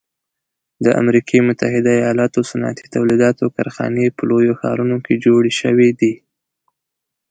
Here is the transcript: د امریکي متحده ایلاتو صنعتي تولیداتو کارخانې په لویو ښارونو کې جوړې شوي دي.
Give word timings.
د 0.85 0.87
امریکي 1.01 1.39
متحده 1.47 1.93
ایلاتو 2.07 2.39
صنعتي 2.49 2.85
تولیداتو 2.95 3.53
کارخانې 3.55 4.15
په 4.17 4.21
لویو 4.29 4.57
ښارونو 4.61 4.97
کې 5.05 5.21
جوړې 5.25 5.51
شوي 5.61 5.89
دي. 5.99 6.13